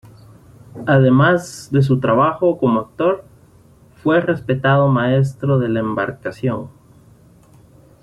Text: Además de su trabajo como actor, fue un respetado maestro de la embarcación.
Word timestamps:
Además 0.87 1.69
de 1.71 1.83
su 1.83 1.99
trabajo 1.99 2.57
como 2.57 2.79
actor, 2.79 3.23
fue 4.01 4.15
un 4.17 4.23
respetado 4.23 4.87
maestro 4.87 5.59
de 5.59 5.69
la 5.69 5.81
embarcación. 5.81 6.69